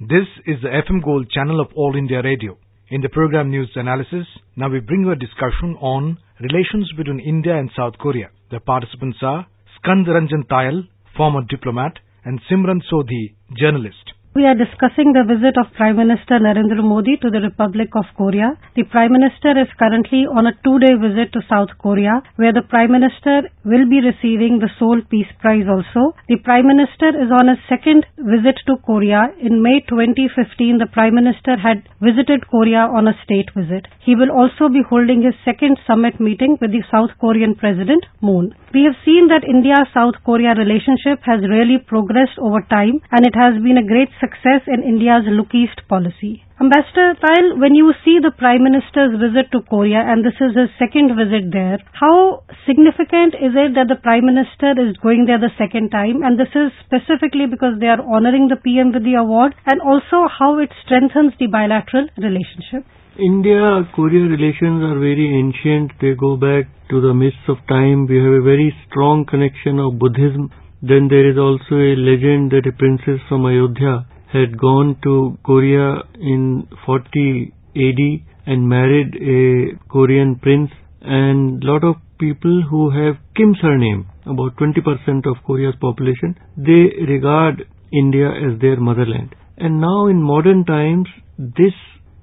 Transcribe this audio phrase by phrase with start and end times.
[0.00, 2.56] This is the FM Gold channel of All India Radio.
[2.88, 4.26] In the program News Analysis,
[4.56, 8.30] now we bring you a discussion on relations between India and South Korea.
[8.50, 14.14] The participants are Skand Ranjan Tayal, former diplomat, and Simran Sodhi, journalist.
[14.32, 18.54] We are discussing the visit of Prime Minister Narendra Modi to the Republic of Korea.
[18.78, 22.94] The Prime Minister is currently on a two-day visit to South Korea, where the Prime
[22.94, 26.14] Minister will be receiving the Seoul Peace Prize also.
[26.30, 29.34] The Prime Minister is on a second visit to Korea.
[29.42, 33.90] In May 2015, the Prime Minister had visited Korea on a state visit.
[33.98, 38.54] He will also be holding his second summit meeting with the South Korean President, Moon.
[38.70, 43.58] We have seen that India-South Korea relationship has really progressed over time and it has
[43.58, 46.44] been a great success in India's Look East policy.
[46.60, 50.68] Ambassador Tayal, when you see the Prime Minister's visit to Korea and this is his
[50.76, 55.56] second visit there, how significant is it that the Prime Minister is going there the
[55.56, 59.56] second time and this is specifically because they are honoring the PM with the award
[59.64, 62.84] and also how it strengthens the bilateral relationship?
[63.16, 65.92] India-Korea relations are very ancient.
[66.00, 68.06] They go back to the mists of time.
[68.06, 70.52] We have a very strong connection of Buddhism.
[70.82, 76.02] Then there is also a legend that a princess from Ayodhya had gone to Korea
[76.20, 78.00] in 40 AD
[78.46, 80.70] and married a Korean prince
[81.02, 87.64] and lot of people who have Kim surname, about 20% of Korea's population, they regard
[87.92, 89.34] India as their motherland.
[89.56, 91.08] And now in modern times,
[91.38, 91.74] this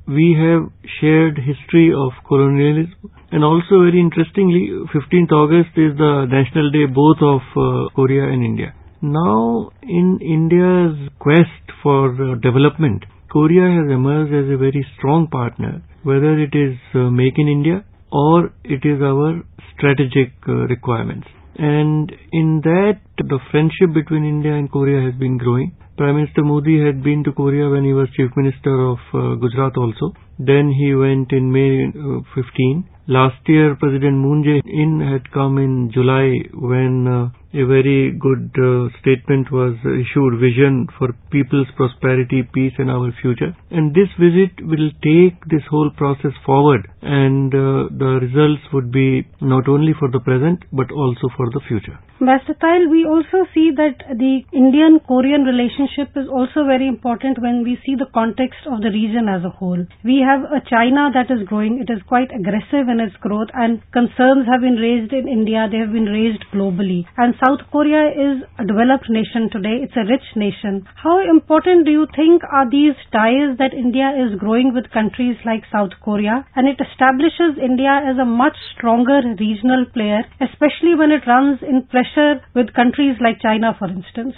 [0.07, 6.71] we have shared history of colonialism and also very interestingly 15th August is the national
[6.71, 8.73] day both of uh, Korea and India.
[9.01, 15.83] Now in India's quest for uh, development, Korea has emerged as a very strong partner,
[16.03, 19.43] whether it is uh, Make in India or it is our
[19.75, 21.27] strategic uh, requirements.
[21.57, 25.75] And in that, the friendship between India and Korea has been growing.
[25.97, 29.75] Prime Minister Modi had been to Korea when he was Chief Minister of uh, Gujarat
[29.77, 30.13] also.
[30.37, 32.87] Then he went in May uh, 15.
[33.07, 38.91] Last year, President Moon Jae-in had come in July when uh, a very good uh,
[38.99, 43.55] statement was issued, vision for people's prosperity, peace and our future.
[43.71, 49.25] And this visit will take this whole process forward and uh, the results would be
[49.39, 51.97] not only for the present but also for the future.
[52.19, 57.77] Master Tayal, we also see that the Indian-Korean relationship is also very important when we
[57.85, 59.79] see the context of the region as a whole.
[60.03, 61.79] We have a China that is growing.
[61.79, 65.67] It is quite aggressive in its growth and concerns have been raised in India.
[65.69, 67.05] They have been raised globally.
[67.17, 69.85] And South Korea is a developed nation today.
[69.85, 70.83] It's a rich nation.
[70.97, 75.69] How important do you think are these ties that India is growing with countries like
[75.71, 76.43] South Korea?
[76.55, 81.85] And it establishes India as a much stronger regional player, especially when it runs in
[81.87, 84.35] pressure pressure with countries like China, for instance?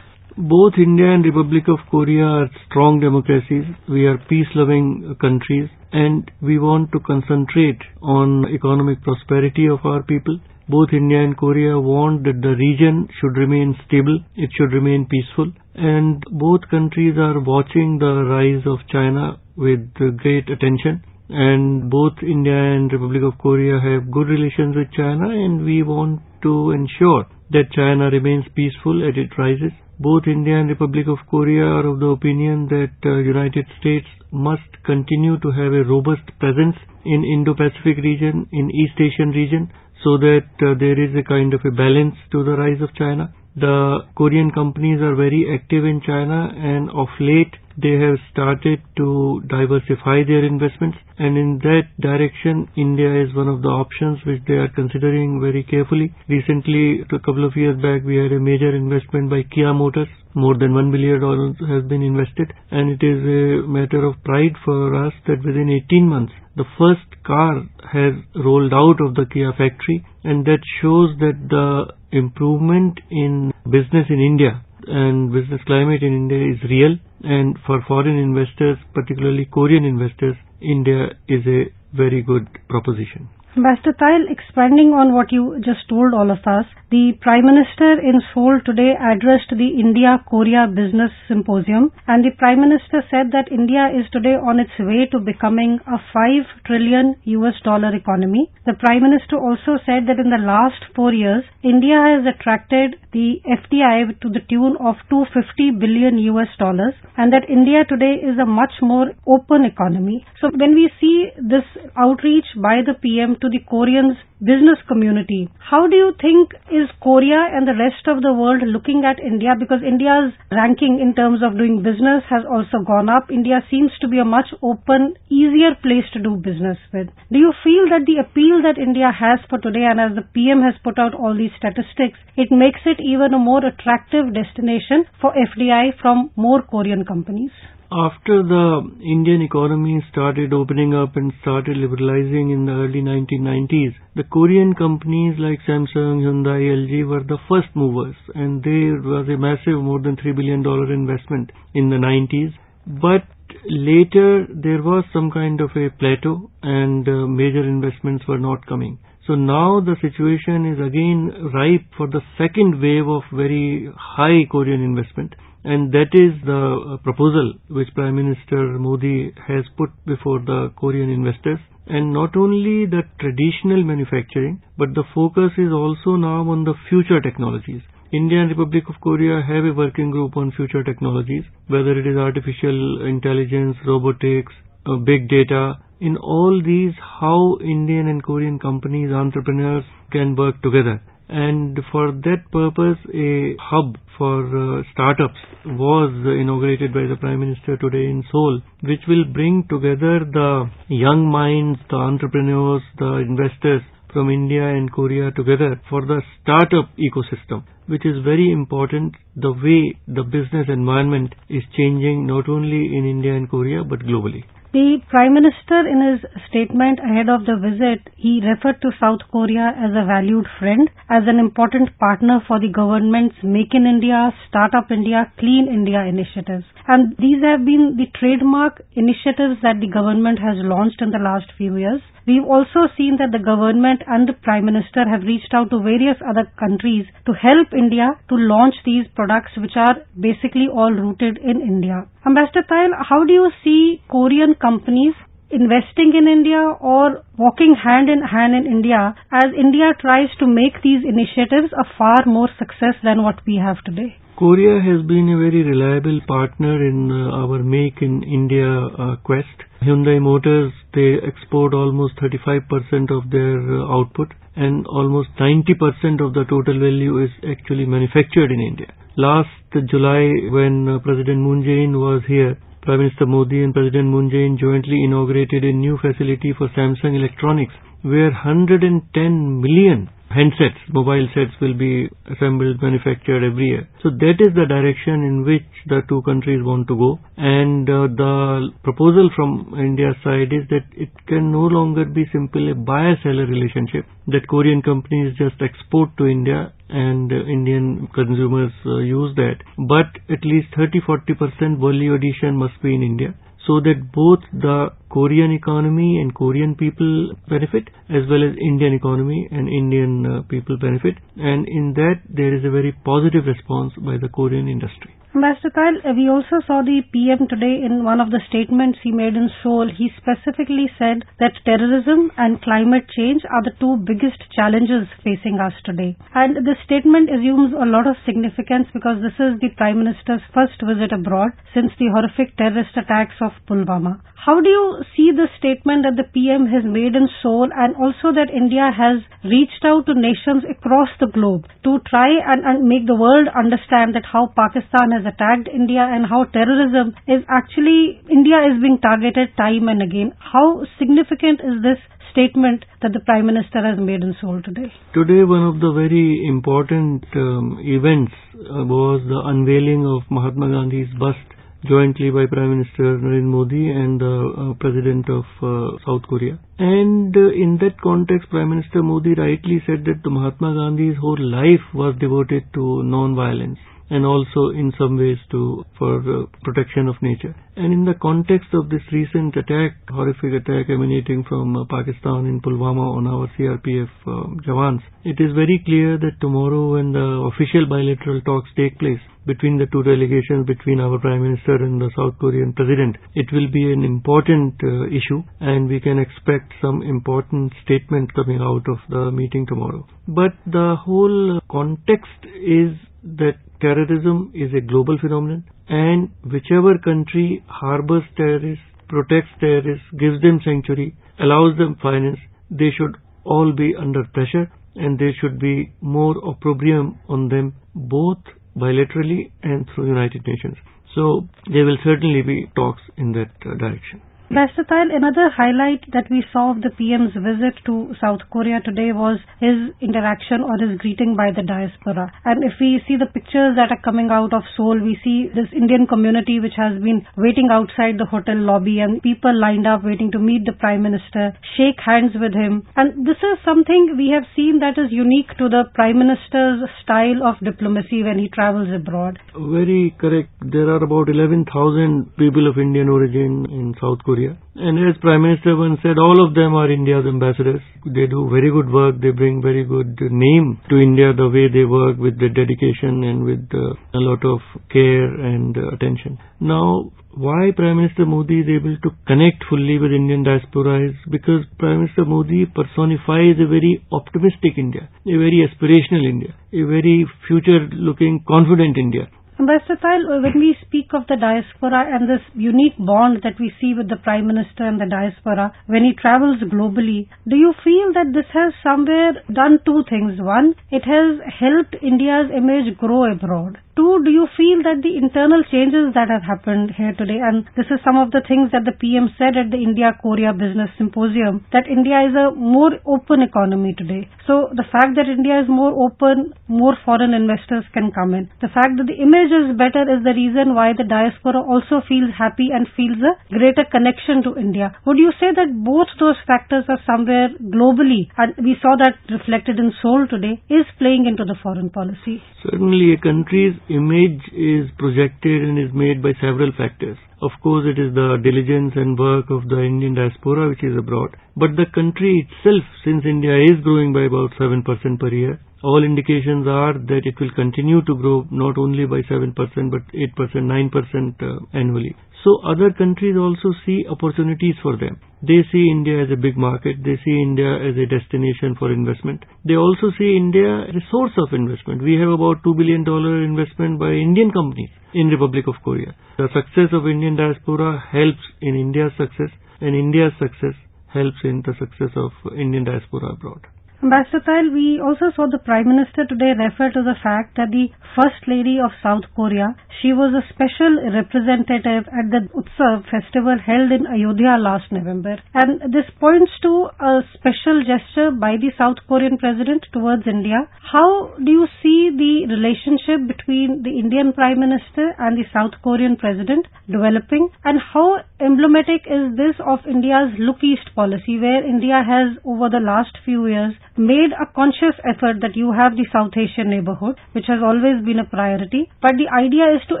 [0.38, 3.64] Both India and Republic of Korea are strong democracies.
[3.86, 10.40] We are peace-loving countries and we want to concentrate on economic prosperity of our people.
[10.70, 15.52] Both India and Korea want that the region should remain stable, it should remain peaceful
[15.74, 22.56] and both countries are watching the rise of China with great attention and both India
[22.56, 27.70] and Republic of Korea have good relations with China and we want to ensure that
[27.72, 29.72] China remains peaceful as it rises.
[29.98, 34.82] Both India and Republic of Korea are of the opinion that uh, United States must
[34.84, 39.70] continue to have a robust presence in Indo-Pacific region, in East Asian region,
[40.02, 43.32] so that uh, there is a kind of a balance to the rise of China.
[43.54, 49.40] The Korean companies are very active in China and of late they have started to
[49.48, 54.54] diversify their investments and in that direction India is one of the options which they
[54.54, 56.12] are considering very carefully.
[56.28, 60.08] Recently, a couple of years back, we had a major investment by Kia Motors.
[60.34, 61.20] More than $1 billion
[61.68, 66.08] has been invested and it is a matter of pride for us that within 18
[66.08, 67.62] months, the first car
[67.92, 74.06] has rolled out of the Kia factory and that shows that the improvement in business
[74.08, 79.84] in India and business climate in India is real and for foreign investors, particularly Korean
[79.84, 83.28] investors, India is a very good proposition.
[83.54, 88.60] Ambassador expanding on what you just told all of us, the Prime Minister in Seoul
[88.64, 94.36] today addressed the India-Korea Business Symposium and the Prime Minister said that India is today
[94.40, 98.48] on its way to becoming a 5 trillion US dollar economy.
[98.64, 103.40] The Prime Minister also said that in the last four years, India has attracted the
[103.44, 108.48] FDI to the tune of 250 billion US dollars and that India today is a
[108.48, 110.24] much more open economy.
[110.40, 111.64] So when we see this
[111.96, 115.50] outreach by the PM to the Koreans business community.
[115.58, 119.58] How do you think is Korea and the rest of the world looking at India?
[119.58, 123.30] Because India's ranking in terms of doing business has also gone up.
[123.30, 127.10] India seems to be a much open, easier place to do business with.
[127.34, 130.62] Do you feel that the appeal that India has for today and as the PM
[130.62, 135.34] has put out all these statistics, it makes it even a more attractive destination for
[135.34, 137.50] FDI from more Korean companies?
[137.94, 144.24] After the Indian economy started opening up and started liberalizing in the early 1990s, the
[144.24, 149.82] Korean companies like Samsung, Hyundai, LG were the first movers and there was a massive
[149.82, 152.54] more than $3 billion investment in the 90s.
[152.86, 153.28] But
[153.66, 159.00] later there was some kind of a plateau and uh, major investments were not coming.
[159.26, 164.82] So now the situation is again ripe for the second wave of very high Korean
[164.82, 165.34] investment
[165.64, 171.10] and that is the uh, proposal which Prime Minister Modi has put before the Korean
[171.10, 171.58] investors.
[171.86, 177.20] And not only the traditional manufacturing, but the focus is also now on the future
[177.20, 177.82] technologies.
[178.12, 182.16] India and Republic of Korea have a working group on future technologies, whether it is
[182.16, 184.52] artificial intelligence, robotics,
[184.86, 185.78] uh, big data.
[186.00, 191.00] In all these, how Indian and Korean companies, entrepreneurs can work together
[191.32, 197.76] and for that purpose a hub for uh, startups was inaugurated by the Prime Minister
[197.78, 203.80] today in Seoul, which will bring together the young minds, the entrepreneurs, the investors
[204.12, 209.96] from India and Korea together for the startup ecosystem, which is very important the way
[210.06, 214.44] the business environment is changing not only in India and Korea but globally.
[214.72, 219.74] The Prime Minister, in his statement ahead of the visit, he referred to South Korea
[219.76, 224.90] as a valued friend, as an important partner for the government's Make in India, Startup
[224.90, 226.64] India, Clean India initiatives.
[226.88, 231.52] And these have been the trademark initiatives that the government has launched in the last
[231.58, 232.00] few years.
[232.24, 236.16] We've also seen that the government and the Prime Minister have reached out to various
[236.22, 241.60] other countries to help India to launch these products which are basically all rooted in
[241.60, 242.06] India.
[242.24, 245.14] Ambassador Tayal, how do you see Korean companies
[245.50, 250.80] investing in India or walking hand in hand in India as India tries to make
[250.82, 254.16] these initiatives a far more success than what we have today?
[254.36, 259.68] Korea has been a very reliable partner in uh, our Make in India uh, quest.
[259.82, 266.44] Hyundai Motors, they export almost 35% of their uh, output and almost 90% of the
[266.48, 268.92] total value is actually manufactured in India.
[269.16, 269.50] Last
[269.90, 274.58] July when uh, President Moon Jae-in was here, Prime Minister Modi and President Moon Jae-in
[274.58, 281.74] jointly inaugurated a new facility for Samsung Electronics where 110 million handsets, mobile sets will
[281.74, 283.88] be assembled, manufactured every year.
[284.02, 287.18] So that is the direction in which the two countries want to go.
[287.36, 292.70] And uh, the proposal from India's side is that it can no longer be simply
[292.70, 298.98] a buyer-seller relationship, that Korean companies just export to India and uh, Indian consumers uh,
[298.98, 299.62] use that.
[299.76, 303.34] But at least 30-40% value addition must be in India
[303.66, 309.46] so that both the Korean economy and Korean people benefit as well as Indian economy
[309.50, 314.16] and Indian uh, people benefit and in that there is a very positive response by
[314.16, 315.12] the Korean industry.
[315.34, 319.32] Ambassador Tayal, we also saw the PM today in one of the statements he made
[319.34, 319.88] in Seoul.
[319.88, 325.72] He specifically said that terrorism and climate change are the two biggest challenges facing us
[325.88, 326.18] today.
[326.34, 330.76] And this statement assumes a lot of significance because this is the Prime Minister's first
[330.84, 334.20] visit abroad since the horrific terrorist attacks of Pulwama.
[334.36, 338.32] How do you see the statement that the PM has made in Seoul and also
[338.34, 343.06] that India has reached out to nations across the globe to try and, and make
[343.06, 348.58] the world understand that how Pakistan has attacked India and how terrorism is actually, India
[348.70, 350.32] is being targeted time and again.
[350.38, 352.00] How significant is this
[352.32, 354.88] statement that the Prime Minister has made in Seoul today?
[355.14, 361.12] Today, one of the very important um, events uh, was the unveiling of Mahatma Gandhi's
[361.20, 361.44] bust
[361.84, 366.58] jointly by Prime Minister Narendra Modi and the uh, President of uh, South Korea.
[366.78, 371.82] And uh, in that context, Prime Minister Modi rightly said that Mahatma Gandhi's whole life
[371.94, 373.78] was devoted to non-violence
[374.12, 377.54] and also in some ways to for uh, protection of nature.
[377.76, 382.60] And in the context of this recent attack, horrific attack emanating from uh, Pakistan in
[382.60, 387.86] Pulwama on our CRPF uh, Jawans, it is very clear that tomorrow when the official
[387.88, 392.38] bilateral talks take place between the two delegations, between our Prime Minister and the South
[392.38, 397.72] Korean President, it will be an important uh, issue and we can expect some important
[397.84, 400.06] statement coming out of the meeting tomorrow.
[400.28, 402.92] But the whole context is
[403.22, 410.60] that terrorism is a global phenomenon and whichever country harbors terrorists, protects terrorists, gives them
[410.64, 412.38] sanctuary, allows them finance,
[412.70, 418.38] they should all be under pressure and there should be more opprobrium on them both
[418.76, 420.76] bilaterally and through United Nations.
[421.14, 424.22] So there will certainly be talks in that uh, direction.
[424.52, 429.40] Versatile, another highlight that we saw of the PM's visit to South Korea today was
[429.64, 432.28] his interaction or his greeting by the diaspora.
[432.44, 435.72] And if we see the pictures that are coming out of Seoul, we see this
[435.72, 440.30] Indian community which has been waiting outside the hotel lobby and people lined up waiting
[440.32, 442.84] to meet the Prime Minister, shake hands with him.
[442.94, 447.40] And this is something we have seen that is unique to the Prime Minister's style
[447.40, 449.40] of diplomacy when he travels abroad.
[449.56, 450.52] Very correct.
[450.60, 454.41] There are about 11,000 people of Indian origin in South Korea
[454.74, 457.80] and as Prime Minister once said, all of them are India's ambassadors.
[458.04, 459.20] They do very good work.
[459.20, 463.44] They bring very good name to India the way they work with the dedication and
[463.44, 466.38] with uh, a lot of care and uh, attention.
[466.60, 471.64] Now, why Prime Minister Modi is able to connect fully with Indian diaspora is because
[471.78, 477.88] Prime Minister Modi personifies a very optimistic India, a very aspirational India, a very future
[477.92, 479.28] looking confident India.
[479.58, 483.92] Versatile, uh, when we speak of the diaspora and this unique bond that we see
[483.92, 488.32] with the Prime Minister and the diaspora when he travels globally, do you feel that
[488.32, 490.40] this has somewhere done two things?
[490.40, 493.78] One, it has helped India's image grow abroad.
[493.94, 497.84] Two, do you feel that the internal changes that have happened here today, and this
[497.92, 501.84] is some of the things that the PM said at the India-Korea Business Symposium, that
[501.84, 504.30] India is a more open economy today.
[504.46, 508.48] So the fact that India is more open, more foreign investors can come in.
[508.64, 512.30] The fact that the image is better is the reason why the diaspora also feels
[512.36, 514.94] happy and feels a greater connection to India.
[515.06, 519.78] Would you say that both those factors are somewhere globally, and we saw that reflected
[519.78, 522.42] in Seoul today, is playing into the foreign policy?
[522.62, 527.16] Certainly a country's image is projected and is made by several factors.
[527.42, 531.36] Of course, it is the diligence and work of the Indian diaspora which is abroad.
[531.56, 534.86] But the country itself, since India is growing by about 7%
[535.18, 539.54] per year, all indications are that it will continue to grow not only by 7%
[539.90, 542.14] but 8%, 9% uh, annually.
[542.44, 545.20] So other countries also see opportunities for them.
[545.42, 546.96] They see India as a big market.
[547.04, 549.44] They see India as a destination for investment.
[549.64, 552.02] They also see India as a source of investment.
[552.02, 553.06] We have about $2 billion
[553.46, 556.14] investment by Indian companies in Republic of Korea.
[556.38, 560.74] The success of Indian diaspora helps in India's success and India's success
[561.12, 563.66] helps in the success of Indian diaspora abroad.
[564.02, 567.86] Ambassador, we also saw the Prime Minister today refer to the fact that the
[568.18, 573.92] First Lady of South Korea, she was a special representative at the Utsav festival held
[573.94, 575.38] in Ayodhya last November.
[575.54, 580.66] And this points to a special gesture by the South Korean President towards India.
[580.82, 586.16] How do you see the relationship between the Indian Prime Minister and the South Korean
[586.18, 587.48] President developing?
[587.62, 592.82] And how emblematic is this of India's Look East policy where India has over the
[592.82, 597.44] last few years made a conscious effort that you have the South Asian neighborhood, which
[597.48, 600.00] has always been a priority, but the idea is to